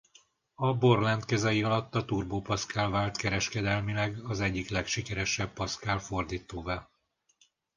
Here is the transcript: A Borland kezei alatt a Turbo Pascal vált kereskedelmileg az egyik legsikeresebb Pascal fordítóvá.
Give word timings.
A 0.55 0.73
Borland 0.77 1.25
kezei 1.25 1.63
alatt 1.63 1.95
a 1.95 2.05
Turbo 2.05 2.41
Pascal 2.41 2.89
vált 2.89 3.17
kereskedelmileg 3.17 4.19
az 4.25 4.39
egyik 4.39 4.69
legsikeresebb 4.69 5.53
Pascal 5.53 5.99
fordítóvá. 5.99 6.89